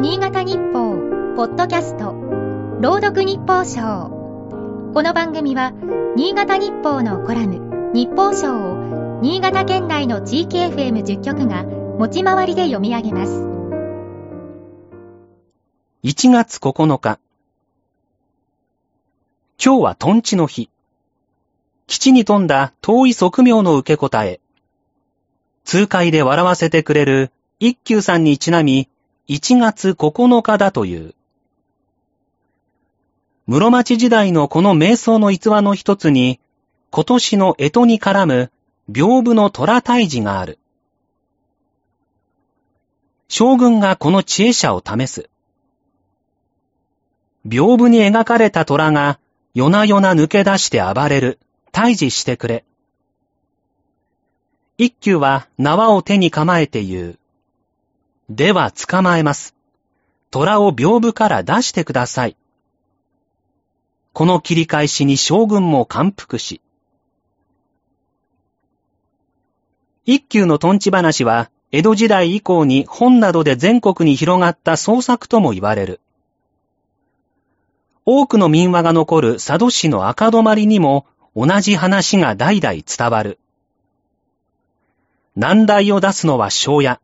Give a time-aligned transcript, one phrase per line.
[0.00, 0.96] 新潟日報、
[1.36, 2.14] ポッドキャスト、
[2.80, 4.08] 朗読日報賞。
[4.94, 5.74] この番組は、
[6.16, 13.42] 新潟日報のコラム、日報賞を、新潟県内の地域 FM10 局が、持ち回りで読み上げます。
[16.02, 17.18] 1月9日。
[19.62, 20.70] 今日はトンチの日。
[21.86, 24.40] 基地に富んだ遠い側面の受け答え。
[25.64, 28.88] 通会で笑わせてくれる一休さんにちなみ、
[29.30, 31.14] 1月9日だという。
[33.46, 36.40] 室町時代のこの瞑想の逸話の一つに、
[36.90, 38.50] 今年の干支に絡む
[38.90, 40.58] 屏風の虎退治がある。
[43.28, 45.30] 将軍がこの知恵者を試す。
[47.46, 49.20] 屏風に描かれた虎が
[49.54, 51.38] 夜な夜な抜け出して暴れる。
[51.70, 52.64] 退治してくれ。
[54.76, 57.20] 一休は縄を手に構えて言う。
[58.30, 59.56] では捕まえます。
[60.30, 62.36] 虎を屏風から出してください。
[64.12, 66.60] この切り返しに将軍も感服し。
[70.06, 76.00] 一休のトンチ話は、江戸時代以降に本などで全国に広がった創作とも言われる。
[78.06, 83.40] 多くの民話が残る佐渡市の赤止まりにも同じ話が代々伝わる。
[85.34, 87.00] 難題を出すのは庄屋。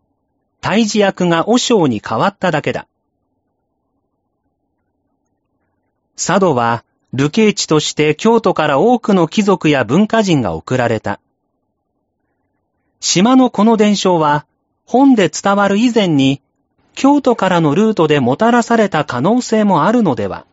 [0.66, 2.88] 退治役が和尚に変わっただけだ。
[6.16, 11.20] 佐渡は、流刑地として京都から多くの貴族や文化人が送られた。
[12.98, 14.44] 島のこの伝承は、
[14.86, 16.42] 本で伝わる以前に、
[16.96, 20.46] 京都からのルートでもたらされた可能性もあるのでは。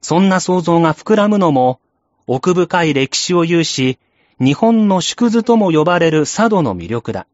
[0.00, 1.78] そんな想像が膨らむのも、
[2.26, 3.98] 奥深い歴史を有し、
[4.40, 7.26] 日本の縮図とも呼ばれる佐渡の魅力だ。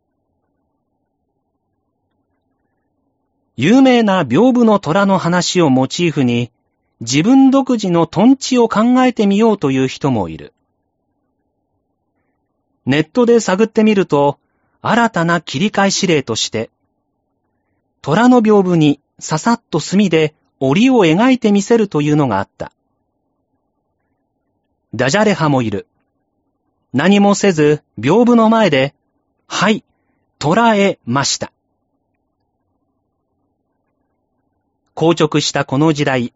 [3.56, 6.50] 有名な屏風の虎の話をモチーフに、
[7.00, 10.54] 自分独自のトンチを考えてみようという人もいる。
[12.86, 14.38] ネットで探ってみると、
[14.80, 16.70] 新たな切り替え指令として、
[18.00, 22.72] 虎の屏風にささっと墨で檻を描いてみせるというのがあった。
[24.94, 25.86] ダジャレ派もいる。
[26.92, 28.94] 何もせず、屏風の前で、
[29.46, 29.84] はい、
[30.38, 31.52] 捉えました。
[34.94, 36.32] 硬直したこの時代、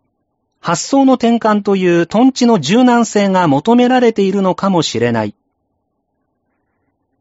[0.61, 5.35] 発想の転換というトンチの柔軟性が求められているのかもしれない。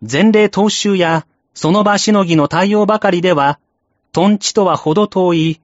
[0.02, 3.60] 前例踏襲やその場しのぎの対応ばかりでは、
[4.12, 5.62] トンチとは程遠い、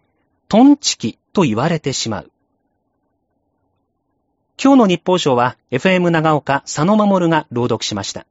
[0.47, 2.31] トンチキと言われてしまう。
[4.63, 8.27] 今日の日報賞は FM 長岡佐野守が朗読しました。